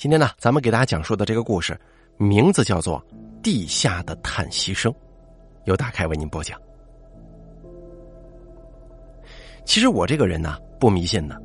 [0.00, 1.78] 今天呢，咱们给大家讲述的这个故事，
[2.16, 2.98] 名字叫做
[3.42, 4.90] 《地下的叹息声》，
[5.64, 6.58] 由大开为您播讲。
[9.66, 11.38] 其实我这个人呢，不迷信的，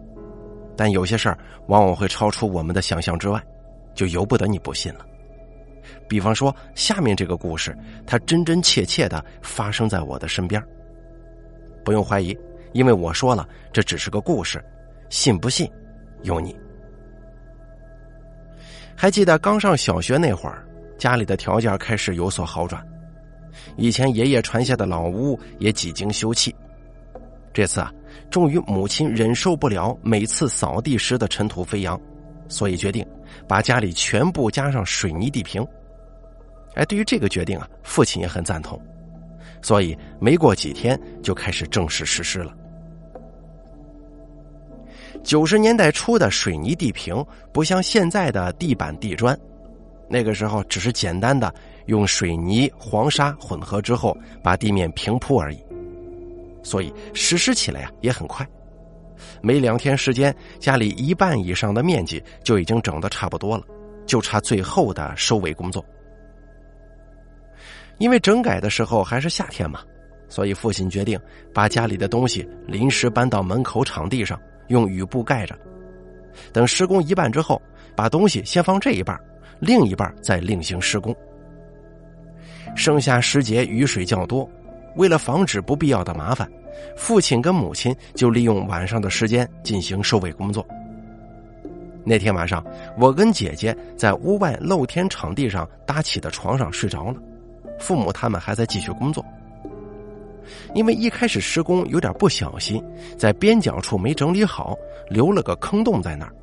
[0.77, 1.37] 但有些事儿
[1.67, 3.43] 往往会超出我们的想象之外，
[3.93, 5.05] 就由不得你不信了。
[6.07, 7.77] 比方说，下面这个故事，
[8.07, 10.65] 它真真切切的发生在我的身边。
[11.83, 12.33] 不用怀疑，
[12.71, 14.63] 因为我说了，这只是个故事，
[15.09, 15.69] 信不信，
[16.23, 16.57] 由你。
[18.95, 20.65] 还记得刚上小学那会儿，
[20.97, 22.83] 家里的条件开始有所好转，
[23.75, 26.53] 以前爷爷传下的老屋也几经修葺。
[27.53, 27.91] 这次啊，
[28.29, 31.99] 终于母亲忍受不了每次扫地时的尘土飞扬，
[32.47, 33.05] 所以决定
[33.47, 35.65] 把家里全部加上水泥地坪。
[36.75, 38.81] 哎，对于这个决定啊，父亲也很赞同，
[39.61, 42.53] 所以没过几天就开始正式实施了。
[45.25, 49.35] 九十年代初的水泥地坪不像现在的地板地砖，
[50.07, 51.51] 那个时候只是简单的
[51.87, 55.59] 用水泥、黄沙混合之后把地面平铺而已，
[56.61, 58.47] 所以实施起来呀也很快，
[59.41, 63.63] 没两天时间，家里一半以上的面积就已经整的差不多了，
[64.05, 65.83] 就差最后的收尾工作。
[67.97, 69.79] 因为整改的时候还是夏天嘛，
[70.29, 71.19] 所以父亲决定
[71.51, 74.39] 把家里的东西临时搬到门口场地上。
[74.67, 75.57] 用雨布盖着，
[76.53, 77.61] 等施工一半之后，
[77.95, 79.19] 把东西先放这一半，
[79.59, 81.15] 另一半再另行施工。
[82.75, 84.49] 盛夏时节雨水较多，
[84.95, 86.49] 为了防止不必要的麻烦，
[86.97, 90.65] 父亲跟母亲就利用晚上的时间进行收尾工作。
[92.03, 92.63] 那天晚上，
[92.97, 97.15] 我跟姐姐在屋外露天场地上搭起的床上睡着了，
[97.79, 99.25] 父母他们还在继续工作。
[100.73, 102.83] 因为一开始施工有点不小心，
[103.17, 104.75] 在边角处没整理好，
[105.09, 106.33] 留了个坑洞在那儿。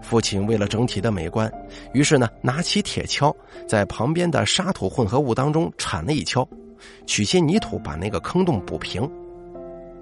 [0.00, 1.50] 父亲为了整体的美观，
[1.92, 3.34] 于是呢拿起铁锹，
[3.68, 6.46] 在旁边的沙土混合物当中铲了一锹，
[7.06, 9.08] 取些泥土把那个坑洞补平。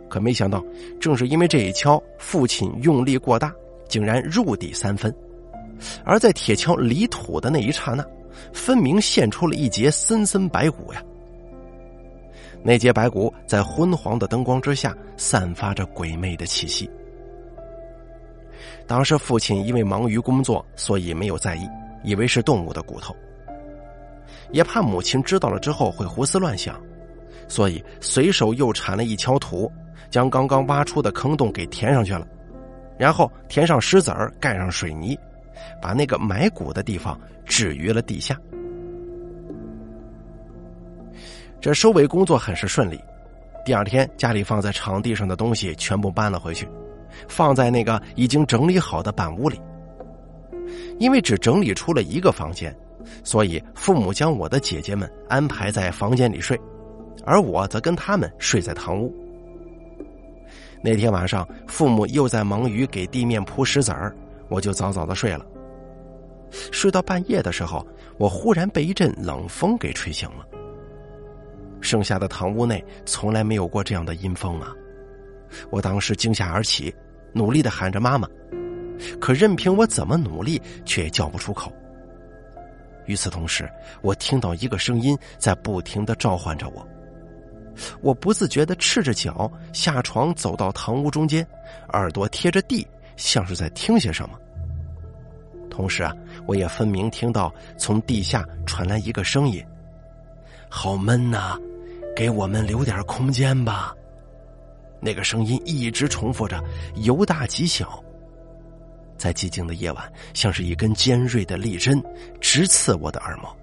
[0.08, 0.64] 可没想到，
[0.98, 3.52] 正是因为这一锹，父亲用力过大，
[3.88, 5.14] 竟然入地三分。
[6.04, 8.04] 而在铁锹离土的那一刹那，
[8.52, 11.02] 分明现出了一截森森白骨呀！
[12.62, 16.90] 那节白骨在昏黄的灯光之下散发着鬼魅的气息。
[18.86, 21.68] 当时父亲因为忙于工作，所以没有在意，
[22.02, 23.14] 以为是动物的骨头，
[24.50, 26.78] 也怕母亲知道了之后会胡思乱想，
[27.48, 29.70] 所以随手又铲了一锹土，
[30.10, 32.26] 将刚刚挖出的坑洞给填上去了，
[32.98, 35.18] 然后填上石子儿，盖上水泥，
[35.80, 38.36] 把那个埋骨的地方置于了地下。
[41.60, 42.98] 这收尾工作很是顺利。
[43.66, 46.66] 第二天，家里放在场地上的东西全部搬了回去，
[47.28, 49.60] 放在那个已经整理好的板屋里。
[50.98, 52.74] 因为只整理出了一个房间，
[53.22, 56.58] 所以父母将我的姐姐们安排在房间里睡，
[57.24, 59.14] 而我则跟他们睡在堂屋。
[60.82, 64.16] 那天晚上，父母又在忙于给地面铺石子儿，
[64.48, 65.44] 我就早早的睡了。
[66.72, 70.46] 睡到半夜的时候，我忽然被一阵冷风给吹醒了。
[71.80, 74.72] 剩下的堂屋内从来没有过这样的阴风啊！
[75.70, 76.94] 我当时惊吓而起，
[77.32, 78.28] 努力的喊着妈妈，
[79.20, 81.72] 可任凭我怎么努力，却也叫不出口。
[83.06, 83.68] 与此同时，
[84.02, 86.86] 我听到一个声音在不停的召唤着我。
[88.02, 91.46] 我不自觉的赤着脚下床，走到堂屋中间，
[91.92, 92.86] 耳朵贴着地，
[93.16, 94.38] 像是在听些什么。
[95.70, 96.14] 同时啊，
[96.46, 99.64] 我也分明听到从地下传来一个声音
[100.68, 101.58] ：“好闷呐！”
[102.20, 103.94] 给我们留点空间吧。
[105.00, 106.62] 那个声音一直重复着，
[106.96, 108.04] 由大及小，
[109.16, 111.98] 在寂静的夜晚，像是一根尖锐的利针，
[112.38, 113.56] 直刺我的耳膜。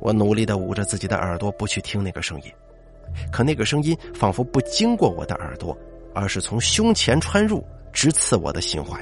[0.00, 2.50] 我努力的捂着自己的耳朵，不去听那个声音，
[3.30, 5.76] 可那个声音仿佛不经过我的耳朵，
[6.14, 7.62] 而是从胸前穿入，
[7.92, 8.98] 直刺我的心怀。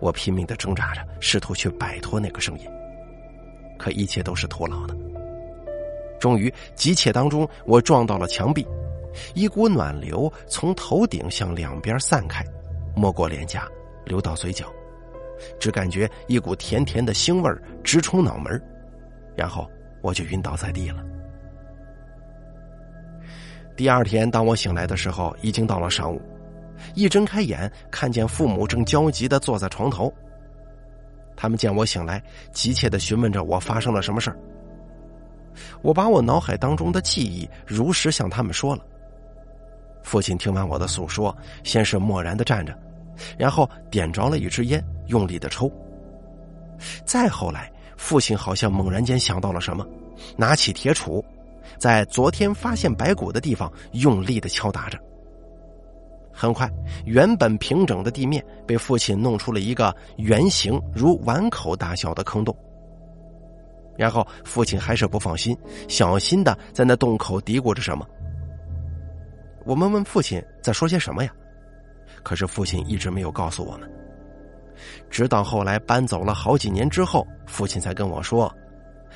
[0.00, 2.66] 我拼命的挣扎着，试图去摆脱那个声音，
[3.78, 4.96] 可一切都是徒劳的。
[6.22, 8.64] 终于，急切当中，我撞到了墙壁，
[9.34, 12.44] 一股暖流从头顶向两边散开，
[12.94, 13.66] 没过脸颊，
[14.04, 14.72] 流到嘴角，
[15.58, 17.52] 只感觉一股甜甜的腥味
[17.82, 18.62] 直冲脑门，
[19.34, 19.68] 然后
[20.00, 21.02] 我就晕倒在地了。
[23.74, 26.22] 第二天，当我醒来的时候，已经到了上午，
[26.94, 30.14] 一睁开眼，看见父母正焦急的坐在床头，
[31.34, 32.22] 他们见我醒来，
[32.52, 34.36] 急切的询问着我发生了什么事儿。
[35.82, 38.82] 我把我脑海当中的记忆如实向他们说了。
[40.02, 42.76] 父亲听完我的诉说，先是默然的站着，
[43.38, 45.70] 然后点着了一支烟，用力的抽。
[47.04, 49.86] 再后来，父亲好像猛然间想到了什么，
[50.36, 51.22] 拿起铁杵，
[51.78, 54.98] 在昨天发现白骨的地方用力的敲打着。
[56.32, 56.68] 很快，
[57.04, 62.56] 原本平整的地面被父亲弄出了一个圆形如碗口大小的坑洞。
[63.96, 65.56] 然后，父亲还是不放心，
[65.88, 68.06] 小心的在那洞口嘀咕着什么。
[69.64, 71.32] 我们问父亲在说些什么呀？
[72.22, 73.90] 可是父亲一直没有告诉我们。
[75.10, 78.52] 直到后来搬走了好几年之后，父亲才跟我说，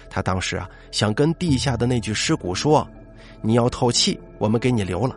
[0.09, 2.87] 他当时啊想跟地下的那具尸骨说
[3.43, 5.17] ：“你要透气，我们给你留了。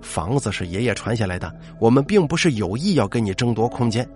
[0.00, 4.08] 房子是爷爷传下来的，我们并不是有意要跟你争夺空间。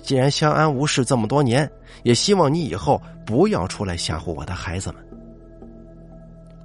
[0.00, 1.70] 既然相安无事这么多年，
[2.02, 5.04] 也希望你以后不要出来吓唬我的孩子们。”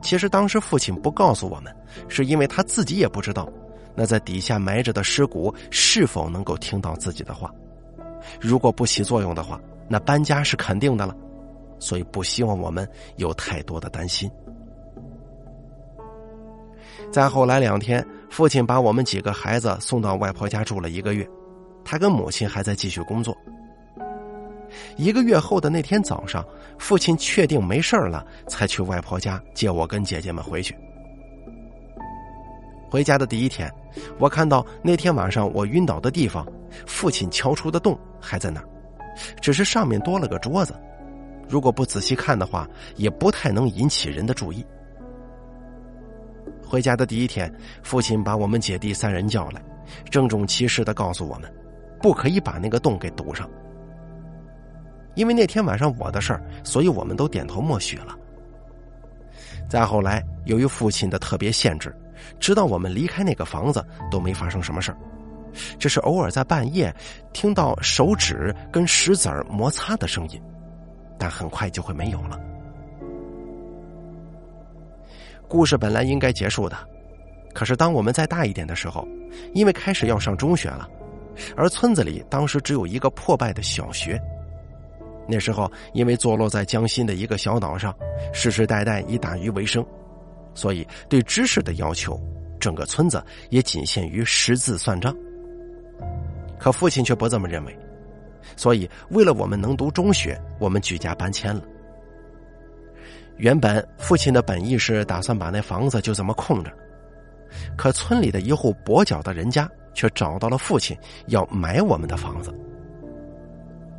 [0.01, 1.75] 其实当时父亲不告诉我们，
[2.07, 3.49] 是因为他自己也不知道，
[3.95, 7.51] 那在底下埋着的尸骨是否能够听到自己的话。
[8.39, 11.15] 如果不起作用的话，那搬家是肯定的了，
[11.79, 14.29] 所以不希望我们有太多的担心。
[17.11, 21.27] 再后来两天，父亲把我们几个孩子送到外婆家住了一个月，
[21.89, 23.35] 他跟母亲还在继续工作。
[24.97, 26.45] 一个月后的那天早上，
[26.77, 30.77] 父亲确定没事了，才去外婆家接我跟姐姐们回去。
[32.89, 33.73] 回家的第一天，
[34.19, 36.45] 我看到那天晚上我晕倒的地方，
[36.85, 38.67] 父亲敲出的洞还在那儿，
[39.39, 40.75] 只是上面多了个桌子。
[41.47, 42.67] 如果不仔细看的话，
[42.97, 44.65] 也不太能引起人的注意。
[46.65, 47.49] 回家的第一天，
[47.81, 49.61] 父亲把我们姐弟三人叫来，
[50.11, 51.49] 郑重其事的告诉我们，
[52.01, 53.49] 不可以把那个洞给堵上。
[55.15, 58.15] 因为那天晚上我的事儿，所以我们都点头默许了。
[59.67, 61.95] 再后来，由于父亲的特别限制，
[62.39, 64.97] 直到我们离开那个房子都没发生什么事儿，
[65.79, 66.93] 只是偶尔在半夜
[67.33, 70.41] 听到手指跟石子儿摩擦的声音，
[71.17, 72.39] 但很快就会没有了。
[75.47, 76.77] 故事本来应该结束的，
[77.53, 79.07] 可是当我们再大一点的时候，
[79.53, 80.87] 因为开始要上中学了，
[81.55, 84.21] 而村子里当时只有一个破败的小学。
[85.27, 87.93] 那时候，因为坐落在江心的一个小岛上，
[88.33, 89.85] 世世代代以打鱼为生，
[90.53, 92.17] 所以对知识的要求，
[92.59, 95.13] 整个村子也仅限于识字算账。
[96.57, 97.77] 可父亲却不这么认为，
[98.55, 101.61] 所以为了我们能读中学，我们举家搬迁了。
[103.35, 106.71] 原本父亲的本意是打算把那房子就这么空着，
[107.77, 110.97] 可村里的一户跛脚的人家却找到了父亲
[111.27, 112.53] 要买我们的房子。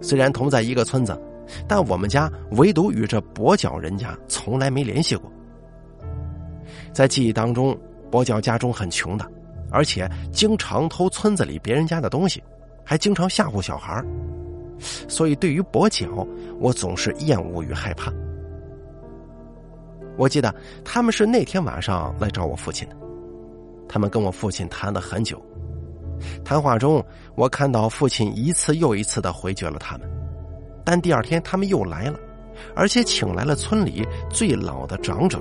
[0.01, 1.21] 虽然同在一个村子，
[1.67, 5.31] 但我们家唯独与这跛脚人家从来没联系过。
[6.93, 7.77] 在记忆当中，
[8.11, 9.29] 跛脚家中很穷的，
[9.71, 12.43] 而且经常偷村子里别人家的东西，
[12.85, 14.05] 还经常吓唬小孩
[15.09, 16.27] 所以对于跛脚，
[16.61, 18.13] 我总是厌恶与害怕。
[20.17, 20.55] 我记得
[20.85, 22.97] 他们是那天晚上来找我父亲的，
[23.89, 25.43] 他们跟我父亲谈了很久。
[26.45, 27.05] 谈话中，
[27.37, 30.09] 我看到父亲一次又一次的回绝了他们，
[30.85, 32.19] 但第二天他们又来了，
[32.75, 35.39] 而且请来了村里最老的长者。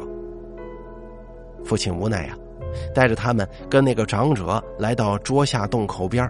[1.66, 2.38] 父亲无奈呀，
[2.94, 6.30] 带着他们跟那个长者来到桌下洞口边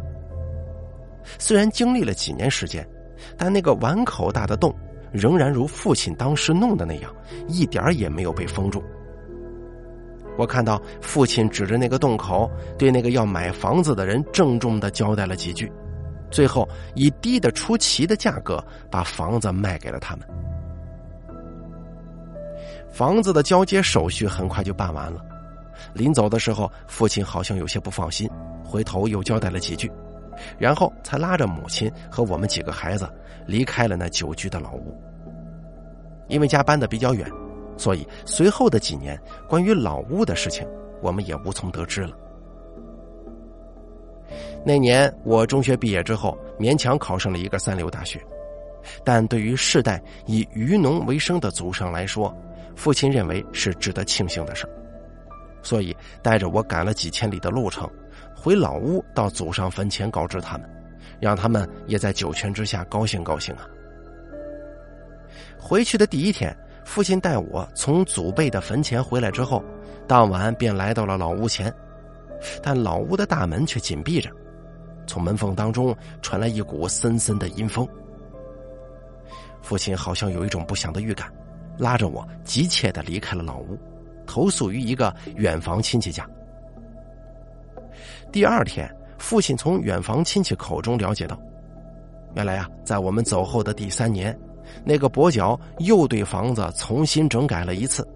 [1.37, 2.87] 虽然经历了几年时间，
[3.37, 4.73] 但那个碗口大的洞
[5.11, 7.13] 仍然如父亲当时弄的那样，
[7.49, 8.81] 一点也没有被封住。
[10.37, 15.71] 我看到父亲指着那个洞口，对那个要买房子的人郑重的交代了几句，
[16.29, 20.27] 最后以低的出奇的价格把房子卖给了他们。
[22.91, 25.19] 房子的交接手续很快就办完了，
[25.93, 28.29] 临走的时候，父亲好像有些不放心，
[28.63, 29.91] 回头又交代了几句，
[30.57, 33.07] 然后才拉着母亲和我们几个孩子
[33.45, 34.95] 离开了那久居的老屋。
[36.27, 37.27] 因为家搬的比较远。
[37.77, 40.67] 所以，随后的几年，关于老屋的事情，
[41.01, 42.17] 我们也无从得知了。
[44.65, 48.19] 那年我中学毕业之后，勉强考上了一个三流大学，
[49.03, 52.35] 但对于世代以渔农为生的祖上来说，
[52.75, 54.69] 父亲认为是值得庆幸的事儿
[55.61, 57.89] 所以带着我赶了几千里的路程，
[58.35, 60.69] 回老屋到祖上坟前告知他们，
[61.19, 63.67] 让他们也在九泉之下高兴高兴啊。
[65.59, 66.55] 回去的第一天。
[66.87, 69.61] 父亲带我从祖辈的坟前回来之后，
[70.07, 71.71] 当晚便来到了老屋前，
[72.63, 74.31] 但老屋的大门却紧闭着，
[75.05, 77.85] 从门缝当中传来一股森森的阴风。
[79.61, 81.29] 父亲好像有一种不祥的预感，
[81.77, 83.77] 拉着我急切的离开了老屋，
[84.25, 86.27] 投宿于一个远房亲戚家。
[88.31, 91.37] 第二天，父亲从远房亲戚口中了解到，
[92.33, 94.35] 原来呀，在我们走后的第三年，
[94.83, 98.07] 那个跛脚又对房子重新整改了一次，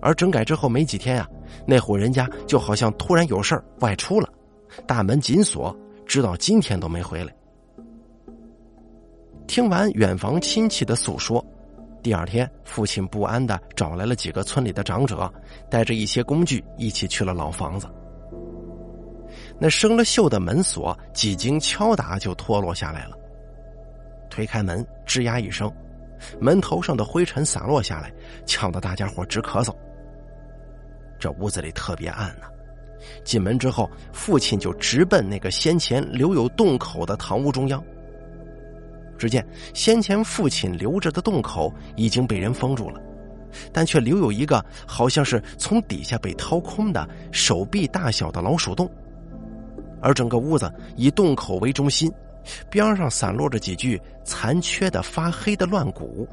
[0.00, 1.28] 而整改之后没几天呀，
[1.66, 4.28] 那户人家就好像突然有事儿外出了，
[4.86, 7.32] 大门紧锁，直到今天都没回来。
[9.46, 11.44] 听完远房亲戚的诉说，
[12.02, 15.32] 第二天父亲不安的找来了几个村里的长者，
[15.70, 17.88] 带着一些工具一起去了老房子。
[19.58, 23.16] 那生了锈的门锁几经敲打就脱落下来了。
[24.28, 25.72] 推开门，吱呀一声，
[26.40, 28.12] 门头上的灰尘洒落下来，
[28.46, 29.74] 呛得大家伙直咳嗽。
[31.18, 32.46] 这屋子里特别暗呢。
[33.24, 37.82] 进门之后，父亲就直奔那个先前留有洞口的堂屋中央。
[39.16, 39.44] 只见
[39.74, 43.00] 先前父亲留着的洞口已经被人封住了，
[43.72, 48.88] 但却留有一个好像是从底下被掏空的手臂大小的老鼠洞。
[50.00, 52.12] 而整个屋子以洞口为中心。
[52.70, 56.28] 边上散落着几具残缺的、发黑的乱骨，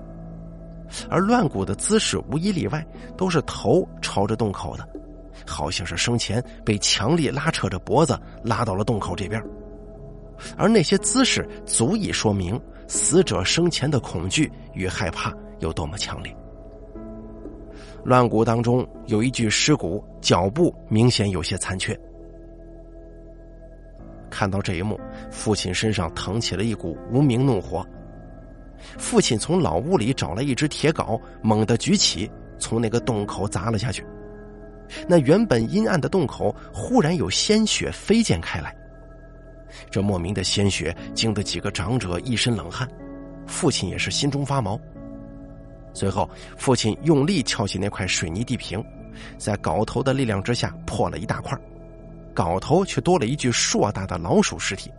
[1.10, 2.86] 而乱骨的姿势无一例外
[3.18, 4.88] 都是头朝着洞口的，
[5.46, 9.42] 好像是生前被强力拉扯着脖子拉到了洞口这边。
[10.58, 16.36] 而那些姿势足以说明死者生前的恐惧与害怕有多么强烈。
[18.04, 22.00] 乱骨当中有一具尸骨，脚部明显有些残缺。
[24.36, 25.00] 看到这一幕，
[25.32, 27.88] 父亲身上腾起了一股无名怒火。
[28.98, 34.06] 父亲从老屋里找来一只铁镐，猛地举起，从那个洞口砸了下去。
[35.08, 38.76] 那原本阴暗的洞口忽然有鲜血飞溅开来。
[39.90, 42.86] 这莫名的鲜血惊得几个长者一身冷汗，
[43.48, 44.78] 父亲也是心中发毛。
[45.94, 48.84] 随后，父亲用力撬起那块水泥地坪，
[49.38, 51.58] 在镐头的力量之下破了一大块。
[52.36, 54.92] 镐头却多了一具硕大的老鼠尸体。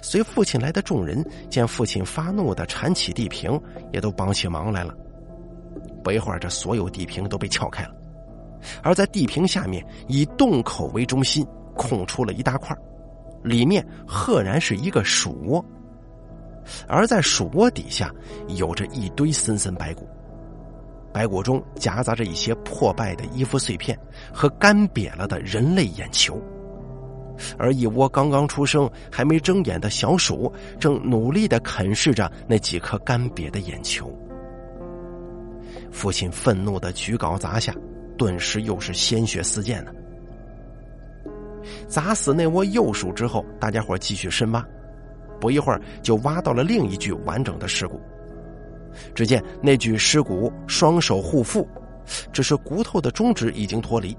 [0.00, 3.60] 随父亲来的众人见父亲发怒的铲起地坪，
[3.92, 4.94] 也都帮起忙来了。
[6.02, 7.90] 不一会儿，这所有地坪都被撬开了，
[8.82, 12.74] 而在地坪下面，以洞口为中心空出了一大块，
[13.42, 15.62] 里面赫然是一个鼠窝，
[16.88, 18.10] 而在鼠窝底下
[18.48, 20.08] 有着一堆森森白骨。
[21.16, 23.98] 白骨中夹杂着一些破败的衣服碎片
[24.30, 26.38] 和干瘪了的人类眼球，
[27.56, 34.14] 而一窝刚刚出生还没睁眼的小鼠正努力的啃噬着那几颗干瘪的眼球。
[35.90, 37.74] 父亲愤怒的举镐砸下，
[38.18, 39.92] 顿时又是鲜血四溅呢。
[41.88, 44.62] 砸死那窝幼鼠之后，大家伙继续深挖，
[45.40, 47.98] 不一会儿就挖到了另一具完整的尸骨。
[49.14, 51.66] 只见那具尸骨双手护腹，
[52.32, 54.16] 只是骨头的中指已经脱离，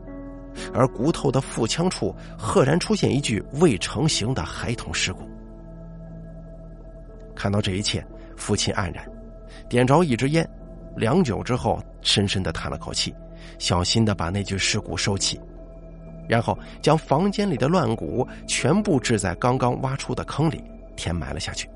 [0.73, 5.21] 而骨头的腹腔处赫然出现一具未成型的孩童尸骨。
[7.35, 8.05] 看到这一切，
[8.35, 9.07] 父亲黯然，
[9.69, 10.47] 点着一支烟，
[10.95, 13.13] 良久之后，深深的叹了口气，
[13.59, 15.39] 小心的把那具尸骨收起，
[16.27, 20.63] 然后将房间里的乱骨全部置在刚刚挖出的坑里，
[20.95, 21.69] 填埋了下去。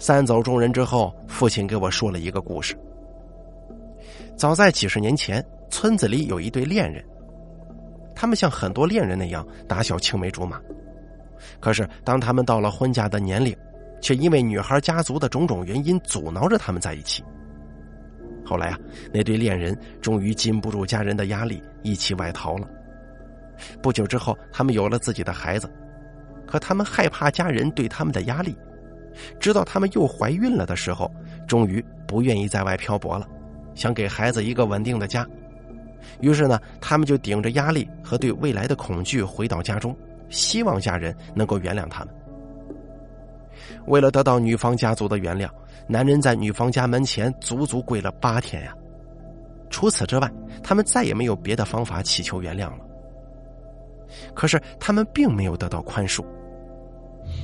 [0.00, 2.74] 散走众人之后，父亲给我说了一个故事。
[4.34, 7.04] 早在几十年前，村子里有一对恋人，
[8.14, 10.58] 他们像很多恋人那样打小青梅竹马。
[11.60, 13.54] 可是，当他们到了婚嫁的年龄，
[14.00, 17.22] 却因为女孩家族的种种原因阻挠着他们在一起。
[18.42, 18.78] 后来啊，
[19.12, 22.66] 那对恋人终于禁不住家人的压力，一起外逃了。
[23.82, 25.70] 不久之后，他们有了自己的孩子，
[26.46, 28.56] 可他们害怕家人对他们的压力。
[29.38, 31.10] 直到他们又怀孕了的时候，
[31.46, 33.26] 终于不愿意在外漂泊了，
[33.74, 35.26] 想给孩子一个稳定的家。
[36.20, 39.96] 于是呢，他们就顶着压力和对未来的恐惧回到家中，
[40.28, 42.14] 希望家人能够原谅他们。
[43.86, 45.48] 为了得到女方家族的原谅，
[45.86, 48.74] 男人在女方家门前足足跪了八天呀。
[49.70, 50.30] 除此之外，
[50.62, 52.78] 他们再也没有别的方法祈求原谅了。
[54.34, 56.24] 可是他们并没有得到宽恕。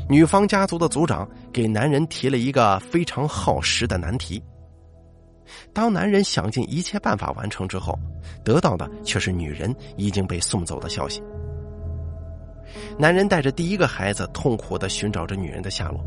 [0.09, 4.43] 女方家族的族长给男人提了一个非常耗时的难题。
[5.73, 7.99] 当男人想尽一切办法完成之后，
[8.45, 11.23] 得到的却是女人已经被送走的消息。
[12.99, 16.05] 男人带着第一个孩子痛苦的寻找着女人的下落，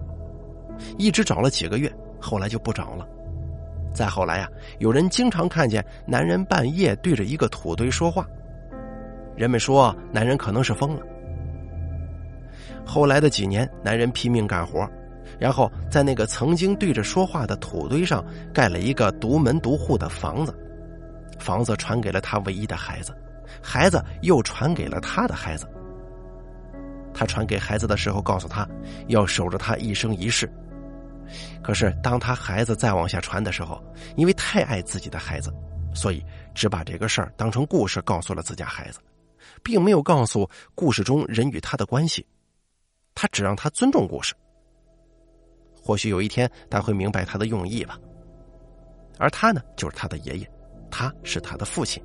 [0.98, 3.08] 一直找了几个月，后来就不找了。
[3.94, 8.26] 再后来呀，有人经常看见男人半夜对着一个土堆说话，
[9.36, 11.02] 人们说男人可能是疯了。
[12.90, 14.90] 后来的几年，男人拼命干活，
[15.38, 20.58] 然后在那个曾经对着说话的土堆上盖了一个独门独户的房子，
[21.38, 23.16] 房子传给了他唯一的孩子，
[23.62, 25.68] 孩子又传给了他的孩子。
[27.14, 28.68] 他传给孩子的时候，告诉他
[29.06, 30.52] 要守着他一生一世。
[31.62, 33.80] 可是当他孩子再往下传的时候，
[34.16, 35.54] 因为太爱自己的孩子，
[35.94, 39.00] 所以只把这个事儿当成故事告诉了自家孩子，
[39.62, 42.26] 并没有告诉故事中人与他的关系。
[43.22, 44.34] 他只让他尊重故事。
[45.76, 48.00] 或许有一天他会明白他的用意吧。
[49.18, 50.50] 而他呢，就是他的爷爷，
[50.90, 52.02] 他是他的父亲，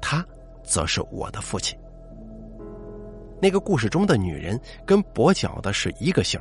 [0.00, 0.26] 他
[0.64, 1.78] 则是我的父亲。
[3.40, 6.40] 那个故事中的女人跟跛脚的是一个姓。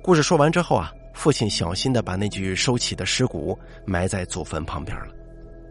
[0.00, 5.12] 故事说完之后啊，父亲小心的把那具收起的尸骨埋在祖坟旁边了，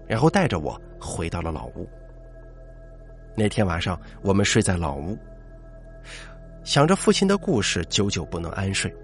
[0.05, 1.87] 然后带着我回到了老屋。
[3.37, 5.17] 那天晚上，我们睡在老屋，
[6.69, 8.95] 想着父亲的故事，久久不能安睡。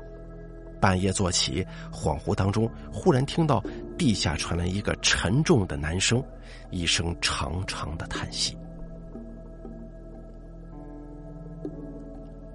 [0.79, 3.59] 半夜坐起，恍惚当中，忽然听到
[3.97, 6.23] 地下传来一个沉重的男声，
[6.69, 8.55] 一声长长的叹息。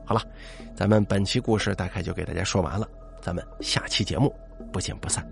[0.05, 0.23] 好了，
[0.77, 2.89] 咱们本期故事大概就给大家说完了，
[3.21, 4.33] 咱们下期节目
[4.73, 5.29] 不见不散。